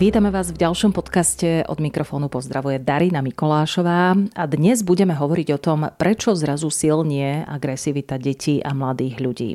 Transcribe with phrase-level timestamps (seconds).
[0.00, 1.60] Vítame vás v ďalšom podcaste.
[1.68, 8.16] Od mikrofónu pozdravuje Darina Mikolášová a dnes budeme hovoriť o tom, prečo zrazu silnie agresivita
[8.16, 9.50] detí a mladých ľudí.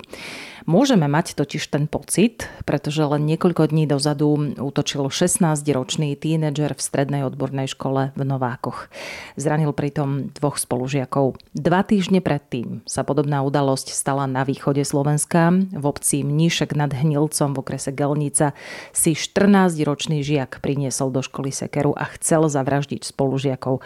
[0.69, 7.21] Môžeme mať totiž ten pocit, pretože len niekoľko dní dozadu útočil 16-ročný tínedžer v strednej
[7.25, 8.89] odbornej škole v Novákoch.
[9.37, 11.41] Zranil pritom dvoch spolužiakov.
[11.57, 15.53] Dva týždne predtým sa podobná udalosť stala na východe Slovenska.
[15.53, 18.57] V obci Mníšek nad Hnilcom v okrese Gelnica
[18.89, 23.79] si 14-ročný žiak priniesol do školy sekeru a chcel zavraždiť spolužiakov.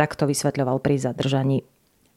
[0.00, 1.68] Takto vysvetľoval pri zadržaní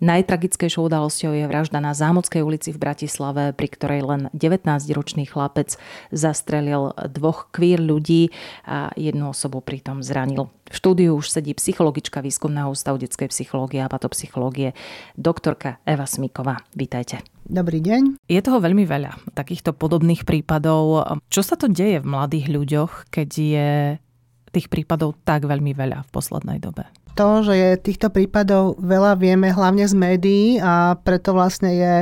[0.03, 5.79] Najtragickejšou udalosťou je vražda na Zámockej ulici v Bratislave, pri ktorej len 19-ročný chlapec
[6.11, 8.35] zastrelil dvoch kvír ľudí
[8.67, 10.51] a jednu osobu pritom zranil.
[10.67, 14.75] V štúdiu už sedí psychologička výskumného ústavu detskej psychológie a patopsychológie,
[15.15, 16.59] doktorka Eva Smiková.
[16.75, 17.34] Vítajte.
[17.45, 18.25] Dobrý deň.
[18.25, 21.05] Je toho veľmi veľa takýchto podobných prípadov.
[21.29, 23.69] Čo sa to deje v mladých ľuďoch, keď je
[24.49, 26.89] tých prípadov tak veľmi veľa v poslednej dobe?
[27.15, 31.95] to, že je týchto prípadov veľa vieme hlavne z médií a preto vlastne je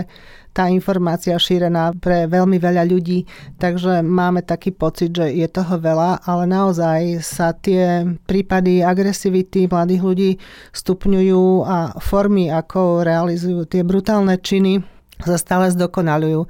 [0.53, 3.25] tá informácia šírená pre veľmi veľa ľudí,
[3.57, 10.01] takže máme taký pocit, že je toho veľa, ale naozaj sa tie prípady agresivity mladých
[10.01, 10.31] ľudí
[10.77, 14.92] stupňujú a formy, ako realizujú tie brutálne činy,
[15.25, 16.45] sa stále zdokonalujú.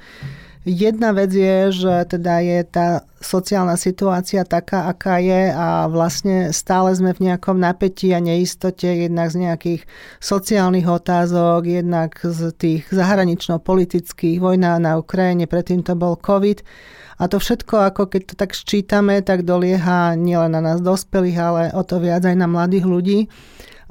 [0.63, 6.95] Jedna vec je, že teda je tá sociálna situácia taká, aká je a vlastne stále
[6.95, 9.81] sme v nejakom napätí a neistote, jednak z nejakých
[10.23, 16.63] sociálnych otázok, jednak z tých zahranično-politických, vojna na Ukrajine, predtým to bol COVID.
[17.19, 21.63] A to všetko, ako keď to tak sčítame, tak dolieha nielen na nás dospelých, ale
[21.75, 23.19] o to viac aj na mladých ľudí.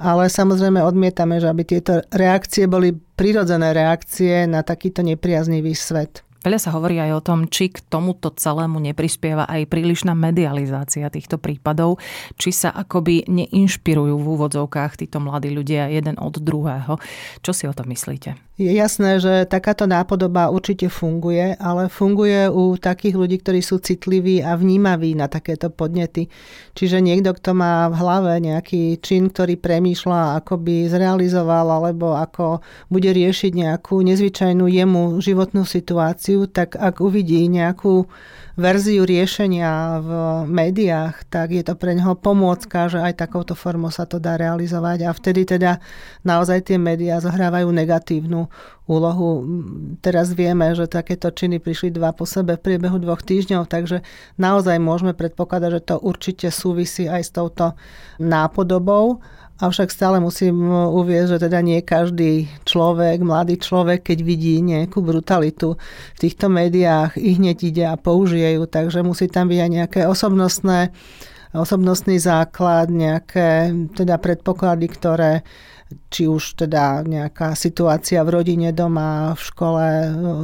[0.03, 6.27] Ale samozrejme odmietame, že aby tieto reakcie boli prirodzené reakcie na takýto nepriaznivý svet.
[6.43, 11.39] Veľa sa hovorí aj o tom, či k tomuto celému neprispieva aj prílišná medializácia týchto
[11.39, 12.03] prípadov,
[12.35, 16.99] či sa akoby neinšpirujú v úvodzovkách títo mladí ľudia jeden od druhého.
[17.39, 18.35] Čo si o tom myslíte?
[18.53, 24.45] Je jasné, že takáto nápodoba určite funguje, ale funguje u takých ľudí, ktorí sú citliví
[24.45, 26.29] a vnímaví na takéto podnety.
[26.77, 32.61] Čiže niekto, kto má v hlave nejaký čin, ktorý premýšľa, ako by zrealizoval, alebo ako
[32.93, 38.05] bude riešiť nejakú nezvyčajnú jemu životnú situáciu, tak ak uvidí nejakú
[38.53, 40.09] verziu riešenia v
[40.45, 45.09] médiách, tak je to pre neho pomôcka, že aj takouto formou sa to dá realizovať
[45.09, 45.81] a vtedy teda
[46.21, 48.45] naozaj tie médiá zohrávajú negatívnu
[48.89, 49.47] úlohu.
[50.03, 54.03] Teraz vieme, že takéto činy prišli dva po sebe v priebehu dvoch týždňov, takže
[54.35, 57.65] naozaj môžeme predpokladať, že to určite súvisí aj s touto
[58.19, 59.23] nápodobou
[59.63, 65.79] Avšak stále musím uvieť, že teda nie každý človek, mladý človek, keď vidí nejakú brutalitu
[66.17, 70.01] v týchto médiách, i hneď ide a použije ju, takže musí tam byť aj nejaké
[70.09, 70.89] osobnostné,
[71.53, 75.33] osobnostný základ, nejaké teda predpoklady, ktoré
[76.09, 79.85] či už teda nejaká situácia v rodine, doma, v škole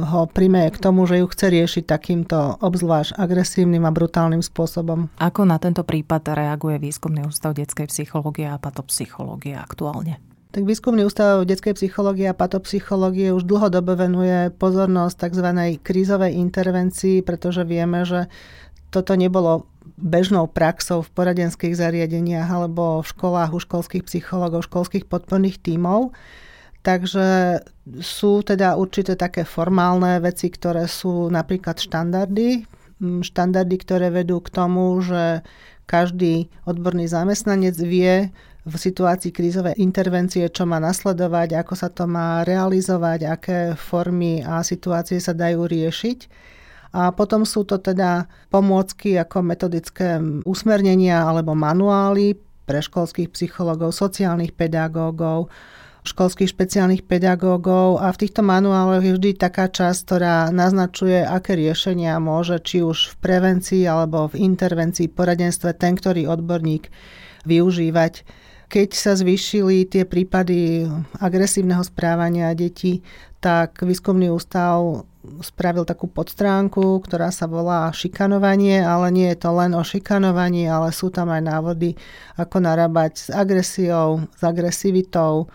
[0.06, 5.10] ho primeje k tomu, že ju chce riešiť takýmto obzvlášť agresívnym a brutálnym spôsobom.
[5.18, 10.22] Ako na tento prípad reaguje Výskumný ústav detskej psychológie a patopsychológie aktuálne?
[10.50, 15.78] Tak Výskumný ústav detskej psychológie a patopsychológie už dlhodobo venuje pozornosť tzv.
[15.78, 18.26] krízovej intervencii, pretože vieme, že
[18.90, 19.69] toto nebolo
[20.00, 26.16] bežnou praxou v poradenských zariadeniach alebo v školách u školských psychológov, školských podporných tímov.
[26.80, 27.60] Takže
[28.00, 32.64] sú teda určité také formálne veci, ktoré sú napríklad štandardy.
[33.04, 35.44] Mm, štandardy, ktoré vedú k tomu, že
[35.84, 38.32] každý odborný zamestnanec vie
[38.64, 44.60] v situácii krízovej intervencie, čo má nasledovať, ako sa to má realizovať, aké formy a
[44.60, 46.18] situácie sa dajú riešiť.
[46.90, 52.34] A potom sú to teda pomôcky ako metodické usmernenia alebo manuály
[52.66, 55.50] pre školských psychológov, sociálnych pedagógov,
[56.00, 62.16] školských špeciálnych pedagógov a v týchto manuáloch je vždy taká časť, ktorá naznačuje, aké riešenia
[62.16, 66.88] môže či už v prevencii alebo v intervencii poradenstve ten, ktorý odborník
[67.44, 68.24] využívať.
[68.70, 70.86] Keď sa zvýšili tie prípady
[71.18, 73.02] agresívneho správania detí,
[73.42, 75.09] tak výskumný ústav
[75.44, 80.90] spravil takú podstránku, ktorá sa volá šikanovanie, ale nie je to len o šikanovaní, ale
[80.96, 81.92] sú tam aj návody,
[82.40, 85.48] ako narábať s agresiou, s agresivitou.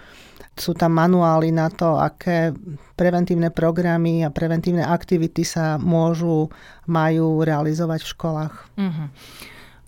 [0.56, 2.56] Sú tam manuály na to, aké
[2.95, 6.47] preventívne programy a preventívne aktivity sa môžu,
[6.88, 8.53] majú realizovať v školách.
[8.79, 9.07] Mm-hmm.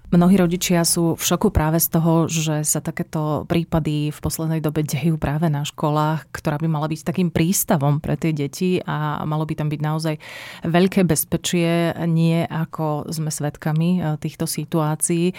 [0.07, 4.80] Mnohí rodičia sú v šoku práve z toho, že sa takéto prípady v poslednej dobe
[4.80, 9.44] dejú práve na školách, ktorá by mala byť takým prístavom pre tie deti a malo
[9.44, 10.15] by tam byť naozaj
[10.63, 15.36] veľké bezpečie, nie ako sme svedkami eh, týchto situácií.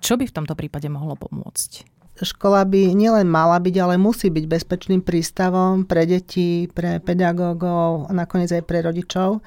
[0.00, 2.00] Čo by v tomto prípade mohlo pomôcť?
[2.18, 8.12] škola by nielen mala byť, ale musí byť bezpečným prístavom pre deti, pre pedagógov a
[8.16, 9.38] nakoniec aj pre rodičov.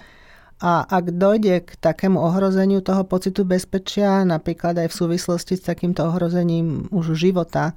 [0.62, 6.06] A ak dojde k takému ohrozeniu toho pocitu bezpečia, napríklad aj v súvislosti s takýmto
[6.06, 7.74] ohrozením už života,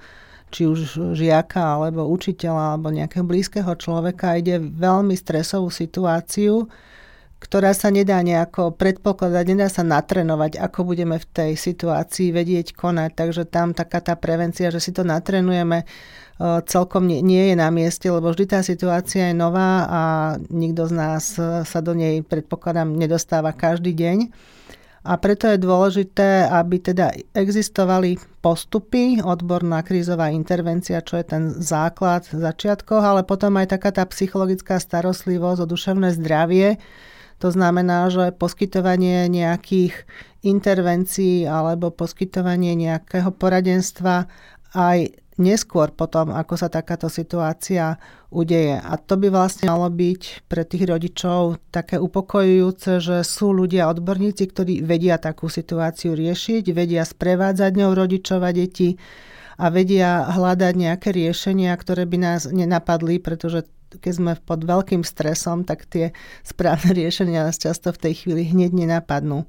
[0.53, 6.69] či už žiaka, alebo učiteľa, alebo nejakého blízkeho človeka, ide veľmi stresovú situáciu,
[7.41, 13.11] ktorá sa nedá nejako predpokladať, nedá sa natrenovať, ako budeme v tej situácii vedieť konať.
[13.13, 15.85] Takže tam taká tá prevencia, že si to natrenujeme,
[16.41, 20.03] celkom nie, nie je na mieste, lebo vždy tá situácia je nová a
[20.51, 24.19] nikto z nás sa do nej, predpokladám, nedostáva každý deň.
[25.05, 32.25] A preto je dôležité, aby teda existovali postupy, odborná krízová intervencia, čo je ten základ
[32.33, 36.81] v začiatkoch, ale potom aj taká tá psychologická starostlivosť o duševné zdravie.
[37.45, 39.93] To znamená, že poskytovanie nejakých
[40.41, 44.25] intervencií alebo poskytovanie nejakého poradenstva
[44.73, 47.99] aj neskôr potom, ako sa takáto situácia
[48.31, 48.79] udeje.
[48.79, 54.51] A to by vlastne malo byť pre tých rodičov také upokojujúce, že sú ľudia, odborníci,
[54.51, 58.95] ktorí vedia takú situáciu riešiť, vedia sprevádzať ňou rodičov a deti
[59.59, 65.63] a vedia hľadať nejaké riešenia, ktoré by nás nenapadli, pretože keď sme pod veľkým stresom,
[65.63, 66.11] tak tie
[66.43, 69.47] správne riešenia nás často v tej chvíli hneď nenapadnú.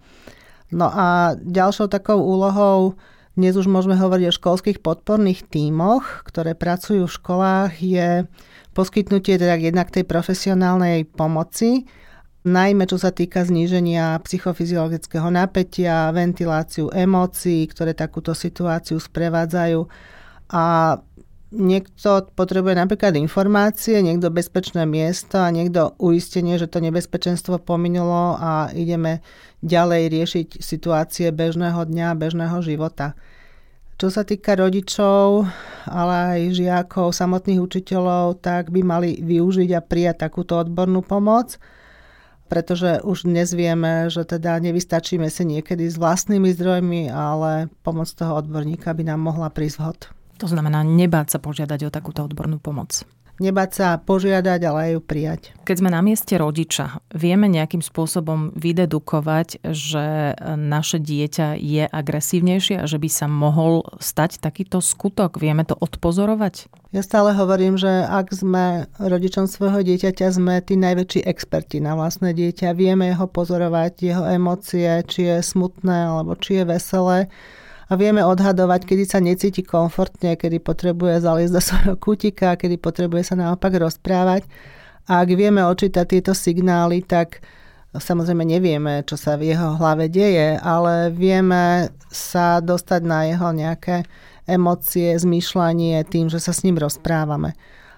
[0.74, 2.98] No a ďalšou takou úlohou
[3.36, 8.24] dnes už môžeme hovoriť o školských podporných tímoch, ktoré pracujú v školách, je
[8.72, 11.84] poskytnutie teda jednak tej profesionálnej pomoci,
[12.48, 19.84] najmä čo sa týka zníženia psychofyziologického napätia, ventiláciu emócií, ktoré takúto situáciu sprevádzajú.
[20.56, 20.64] A
[21.56, 28.70] niekto potrebuje napríklad informácie, niekto bezpečné miesto a niekto uistenie, že to nebezpečenstvo pominulo a
[28.76, 29.24] ideme
[29.64, 33.16] ďalej riešiť situácie bežného dňa, bežného života.
[33.96, 35.48] Čo sa týka rodičov,
[35.88, 41.56] ale aj žiakov, samotných učiteľov, tak by mali využiť a prijať takúto odbornú pomoc,
[42.52, 48.36] pretože už dnes vieme, že teda nevystačíme si niekedy s vlastnými zdrojmi, ale pomoc toho
[48.36, 50.00] odborníka by nám mohla prísť vhod.
[50.40, 53.08] To znamená nebáť sa požiadať o takúto odbornú pomoc
[53.40, 55.42] nebať sa požiadať, ale aj ju prijať.
[55.68, 62.86] Keď sme na mieste rodiča, vieme nejakým spôsobom vydedukovať, že naše dieťa je agresívnejšie a
[62.88, 65.40] že by sa mohol stať takýto skutok?
[65.40, 66.72] Vieme to odpozorovať?
[66.96, 72.32] Ja stále hovorím, že ak sme rodičom svojho dieťaťa, sme tí najväčší experti na vlastné
[72.32, 72.72] dieťa.
[72.72, 77.28] Vieme ho pozorovať, jeho emócie, či je smutné alebo či je veselé
[77.86, 83.30] a vieme odhadovať, kedy sa necíti komfortne, kedy potrebuje zaliesť do svojho kutika, kedy potrebuje
[83.30, 84.50] sa naopak rozprávať.
[85.06, 87.46] A ak vieme očítať tieto signály, tak
[87.94, 94.02] samozrejme nevieme, čo sa v jeho hlave deje, ale vieme sa dostať na jeho nejaké
[94.50, 97.54] emócie, zmýšľanie tým, že sa s ním rozprávame.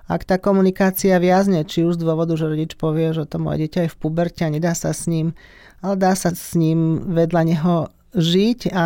[0.07, 3.87] Ak tá komunikácia viazne, či už z dôvodu, že rodič povie, že to moje dieťa
[3.87, 5.35] je v puberte a nedá sa s ním,
[5.83, 7.75] ale dá sa s ním vedľa neho
[8.17, 8.85] žiť a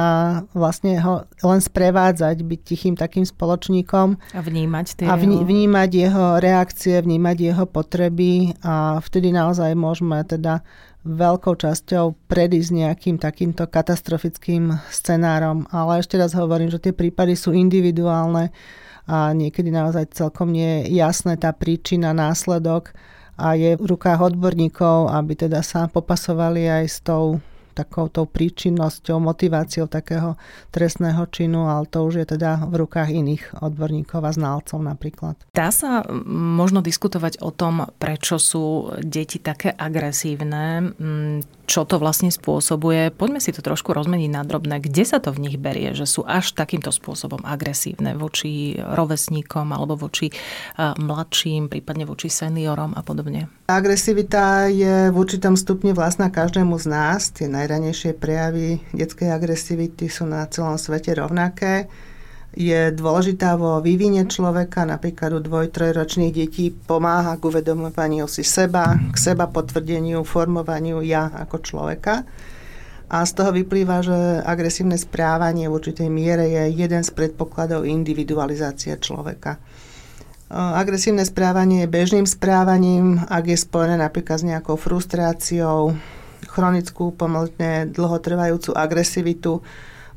[0.52, 4.20] vlastne ho len sprevádzať, byť tichým takým spoločníkom.
[4.36, 10.20] A vnímať tie A vní, vnímať jeho reakcie, vnímať jeho potreby a vtedy naozaj môžeme
[10.28, 10.62] teda
[11.02, 15.66] veľkou časťou predísť nejakým takýmto katastrofickým scenárom.
[15.74, 18.54] Ale ešte raz hovorím, že tie prípady sú individuálne
[19.10, 22.94] a niekedy naozaj celkom nie je jasné tá príčina, následok
[23.34, 29.88] a je v rukách odborníkov, aby teda sa popasovali aj s tou takouto príčinnosťou, motiváciou
[29.88, 30.36] takého
[30.70, 35.36] trestného činu, ale to už je teda v rukách iných odborníkov a znalcov napríklad.
[35.56, 40.94] Dá sa možno diskutovať o tom, prečo sú deti také agresívne,
[41.72, 43.16] čo to vlastne spôsobuje.
[43.16, 44.84] Poďme si to trošku rozmeniť na drobné.
[44.84, 49.96] Kde sa to v nich berie, že sú až takýmto spôsobom agresívne voči rovesníkom alebo
[49.96, 50.36] voči
[50.76, 53.48] mladším, prípadne voči seniorom a podobne?
[53.72, 57.32] Agresivita je v určitom stupni vlastná každému z nás.
[57.32, 61.88] Tie najranejšie prejavy detskej agresivity sú na celom svete rovnaké
[62.52, 69.00] je dôležitá vo vývine človeka, napríklad u dvoj, trojročných detí pomáha k uvedomovaniu si seba,
[69.12, 72.28] k seba potvrdeniu, formovaniu ja ako človeka.
[73.12, 78.96] A z toho vyplýva, že agresívne správanie v určitej miere je jeden z predpokladov individualizácie
[79.00, 79.60] človeka.
[80.52, 85.96] Agresívne správanie je bežným správaním, ak je spojené napríklad s nejakou frustráciou,
[86.52, 89.64] chronickú, pomerne dlhotrvajúcu agresivitu,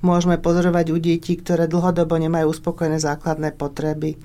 [0.05, 4.21] môžeme pozorovať u detí, ktoré dlhodobo nemajú uspokojené základné potreby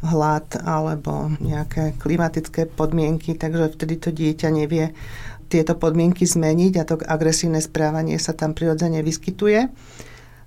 [0.00, 4.96] hlad alebo nejaké klimatické podmienky, takže vtedy to dieťa nevie
[5.50, 9.68] tieto podmienky zmeniť a to agresívne správanie sa tam prirodzene vyskytuje.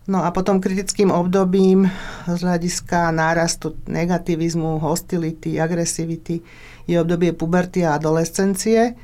[0.04, 1.88] No a potom kritickým obdobím
[2.28, 6.44] z hľadiska nárastu negativizmu, hostility, agresivity
[6.88, 9.00] je obdobie puberty a adolescencie,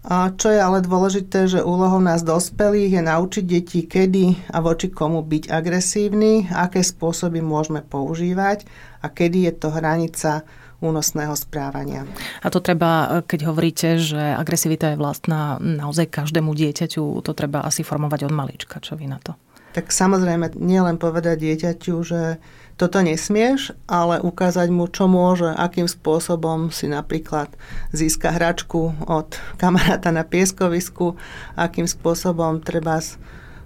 [0.00, 4.88] a čo je ale dôležité, že úlohou nás dospelých je naučiť deti, kedy a voči
[4.88, 8.64] komu byť agresívny, aké spôsoby môžeme používať
[9.04, 10.48] a kedy je to hranica
[10.80, 12.08] únosného správania.
[12.40, 17.84] A to treba, keď hovoríte, že agresivita je vlastná naozaj každému dieťaťu, to treba asi
[17.84, 18.80] formovať od malička.
[18.80, 19.36] Čo vy na to?
[19.70, 22.42] Tak samozrejme, nielen povedať dieťaťu, že
[22.80, 27.52] toto nesmieš, ale ukázať mu, čo môže, akým spôsobom si napríklad
[27.92, 31.20] získa hračku od kamaráta na pieskovisku,
[31.60, 33.04] akým spôsobom treba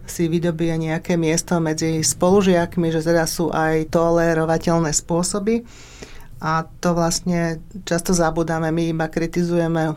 [0.04, 5.62] si vydobie nejaké miesto medzi spolužiakmi, že teda sú aj tolerovateľné spôsoby.
[6.42, 9.94] A to vlastne často zabudáme, my iba kritizujeme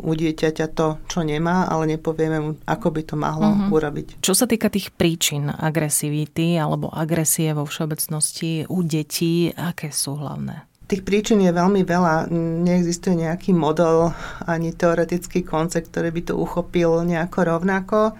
[0.00, 3.72] u dieťaťa to, čo nemá, ale nepovieme mu, ako by to mohlo uh-huh.
[3.72, 4.20] urobiť.
[4.20, 10.68] Čo sa týka tých príčin agresivity alebo agresie vo všeobecnosti u detí, aké sú hlavné?
[10.86, 12.30] Tých príčin je veľmi veľa.
[12.62, 14.14] Neexistuje nejaký model
[14.46, 18.14] ani teoretický koncept, ktorý by to uchopil nejako rovnako.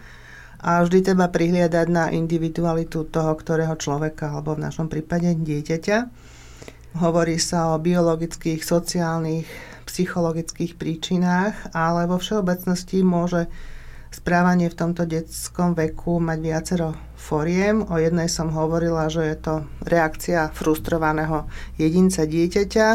[0.67, 5.99] A vždy treba prihliadať na individualitu toho, ktorého človeka, alebo v našom prípade dieťaťa.
[6.99, 9.47] Hovorí sa o biologických, sociálnych,
[9.87, 13.47] psychologických príčinách, ale vo všeobecnosti môže
[14.11, 17.87] správanie v tomto detskom veku mať viacero foriem.
[17.87, 19.55] O jednej som hovorila, že je to
[19.87, 21.47] reakcia frustrovaného
[21.79, 22.89] jedinca dieťaťa.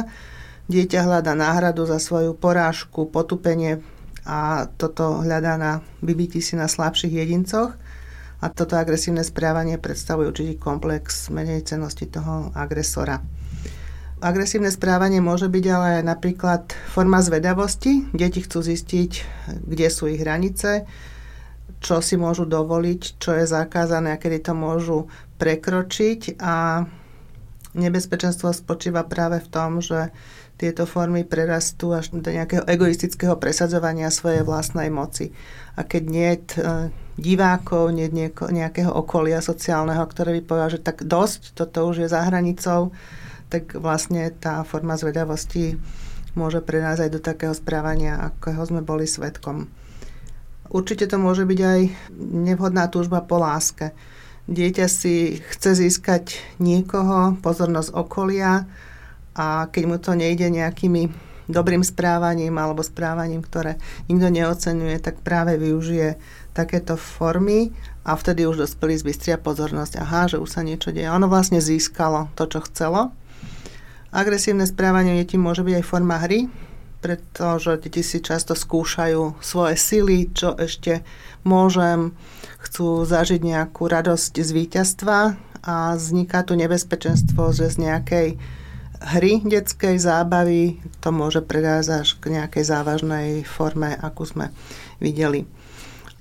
[0.71, 3.83] Dieťa hľadá náhradu za svoju porážku, potupenie
[4.23, 7.75] a toto hľadá na vybití si na slabších jedincoch.
[8.41, 13.21] A toto agresívne správanie predstavuje určitý komplex menej cenosti toho agresora.
[14.21, 18.05] Agresívne správanie môže byť ale napríklad forma zvedavosti.
[18.13, 19.11] Deti chcú zistiť,
[19.65, 20.85] kde sú ich hranice,
[21.81, 25.09] čo si môžu dovoliť, čo je zakázané a kedy to môžu
[25.41, 26.85] prekročiť a
[27.73, 30.13] nebezpečenstvo spočíva práve v tom, že
[30.61, 35.33] tieto formy prerastú až do nejakého egoistického presadzovania svojej vlastnej moci.
[35.73, 36.61] A keď nie je
[37.17, 38.05] divákov, nie
[38.37, 42.93] nejakého okolia sociálneho, ktoré by povedal, že tak dosť, toto už je za hranicou,
[43.51, 45.75] tak vlastne tá forma zvedavosti
[46.39, 49.67] môže nás aj do takého správania, akého sme boli svetkom.
[50.71, 51.81] Určite to môže byť aj
[52.47, 53.91] nevhodná túžba po láske.
[54.47, 58.63] Dieťa si chce získať niekoho, pozornosť okolia
[59.35, 61.11] a keď mu to nejde nejakými
[61.51, 63.75] dobrým správaním alebo správaním, ktoré
[64.07, 66.15] nikto neocenuje, tak práve využije
[66.55, 67.75] takéto formy
[68.07, 69.99] a vtedy už dospelí zbystria pozornosť.
[69.99, 71.11] Aha, že už sa niečo deje.
[71.11, 73.11] Ono vlastne získalo to, čo chcelo
[74.11, 76.51] Agresívne správanie detí môže byť aj forma hry,
[76.99, 81.07] pretože deti si často skúšajú svoje sily, čo ešte
[81.47, 82.11] môžem,
[82.59, 85.17] chcú zažiť nejakú radosť z víťazstva
[85.63, 88.27] a vzniká tu nebezpečenstvo, že z nejakej
[89.15, 94.53] hry detskej zábavy to môže predázať až k nejakej závažnej forme, akú sme
[94.99, 95.47] videli.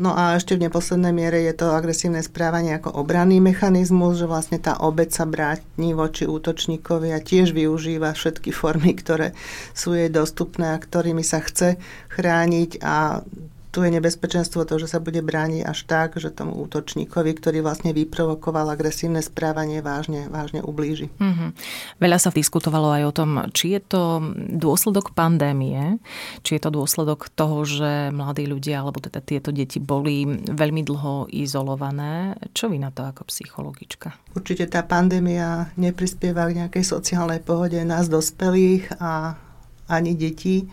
[0.01, 4.57] No a ešte v neposlednej miere je to agresívne správanie ako obranný mechanizmus, že vlastne
[4.57, 9.37] tá obec sa brátni voči útočníkovi a tiež využíva všetky formy, ktoré
[9.77, 11.77] sú jej dostupné a ktorými sa chce
[12.17, 13.21] chrániť a
[13.71, 17.95] tu je nebezpečenstvo to, že sa bude brániť až tak, že tomu útočníkovi, ktorý vlastne
[17.95, 21.07] vyprovokoval agresívne správanie, vážne, vážne ublíži.
[21.23, 21.51] Mm-hmm.
[22.03, 24.03] Veľa sa diskutovalo aj o tom, či je to
[24.59, 26.03] dôsledok pandémie,
[26.43, 31.31] či je to dôsledok toho, že mladí ľudia, alebo teda tieto deti boli veľmi dlho
[31.31, 32.35] izolované.
[32.51, 34.35] Čo vy na to ako psychologička?
[34.35, 39.39] Určite tá pandémia neprispieva k nejakej sociálnej pohode nás dospelých a
[39.87, 40.67] ani detí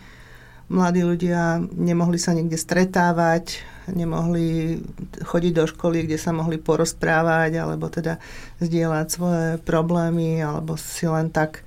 [0.68, 4.78] mladí ľudia nemohli sa niekde stretávať, nemohli
[5.24, 8.20] chodiť do školy, kde sa mohli porozprávať, alebo teda
[8.60, 11.64] zdieľať svoje problémy, alebo si len tak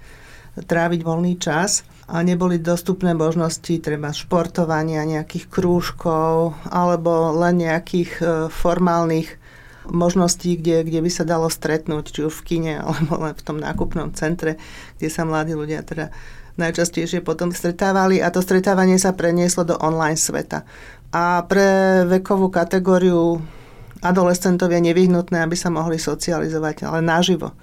[0.56, 1.82] tráviť voľný čas.
[2.12, 9.40] A neboli dostupné možnosti treba športovania, nejakých krúžkov, alebo len nejakých e, formálnych
[9.88, 13.58] možností, kde, kde by sa dalo stretnúť, či už v kine, alebo len v tom
[13.58, 14.60] nákupnom centre,
[15.00, 16.12] kde sa mladí ľudia teda
[16.62, 20.62] najčastejšie potom stretávali a to stretávanie sa prenieslo do online sveta.
[21.10, 23.42] A pre vekovú kategóriu
[24.06, 27.58] adolescentov je nevyhnutné, aby sa mohli socializovať, ale naživo.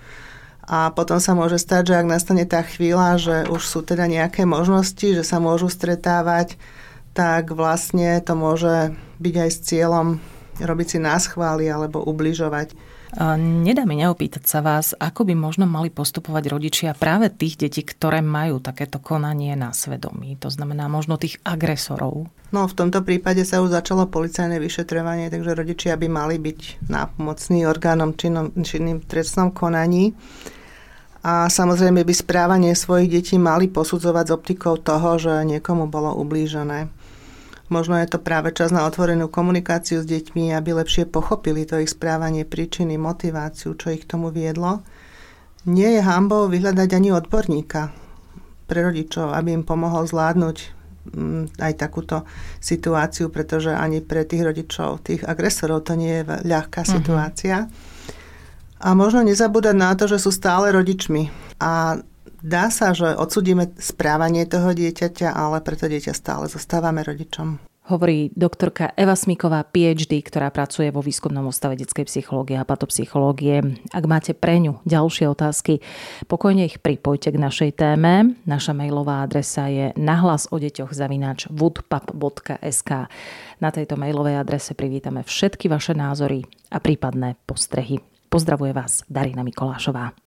[0.69, 4.45] A potom sa môže stať, že ak nastane tá chvíľa, že už sú teda nejaké
[4.45, 6.61] možnosti, že sa môžu stretávať,
[7.17, 10.07] tak vlastne to môže byť aj s cieľom
[10.61, 12.75] robiť si náschvály alebo ubližovať
[13.17, 18.21] Nedá mi neopýtať sa vás, ako by možno mali postupovať rodičia práve tých detí, ktoré
[18.21, 20.37] majú takéto konanie na svedomí.
[20.45, 22.29] To znamená možno tých agresorov.
[22.53, 27.65] No v tomto prípade sa už začalo policajné vyšetrovanie, takže rodičia by mali byť nápomocní
[27.65, 30.13] orgánom činnom, činným trestnom konaní.
[31.25, 36.93] A samozrejme by správanie svojich detí mali posudzovať s optikou toho, že niekomu bolo ublížené.
[37.69, 41.93] Možno je to práve čas na otvorenú komunikáciu s deťmi, aby lepšie pochopili to ich
[41.93, 44.81] správanie, príčiny, motiváciu, čo ich tomu viedlo.
[45.69, 47.93] Nie je hambou vyhľadať ani odborníka
[48.65, 50.57] pre rodičov, aby im pomohol zvládnuť
[51.13, 52.25] mm, aj takúto
[52.57, 56.95] situáciu, pretože ani pre tých rodičov, tých agresorov to nie je ľahká uh-huh.
[56.97, 57.69] situácia.
[58.79, 61.29] A možno nezabúdať na to, že sú stále rodičmi.
[61.61, 62.01] A
[62.39, 67.59] Dá sa, že odsudíme správanie toho dieťaťa, ale preto dieťa stále zostávame rodičom.
[67.89, 73.65] Hovorí doktorka Eva Smiková, PhD, ktorá pracuje vo výskumnom ústave detskej psychológie a patopsychológie.
[73.97, 75.81] Ak máte pre ňu ďalšie otázky,
[76.29, 78.37] pokojne ich pripojte k našej téme.
[78.45, 83.09] Naša mailová adresa je nahlas o deťoch zavináč woodpap.sk.
[83.57, 88.05] Na tejto mailovej adrese privítame všetky vaše názory a prípadné postrehy.
[88.29, 90.28] Pozdravuje vás Darina Mikolášová.